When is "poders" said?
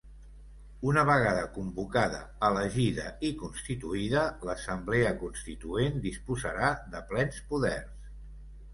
7.55-8.15